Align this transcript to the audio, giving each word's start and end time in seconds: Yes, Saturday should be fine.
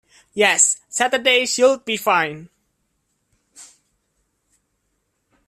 Yes, 0.33 0.79
Saturday 0.89 1.45
should 1.45 1.85
be 1.85 1.95
fine. 1.95 2.49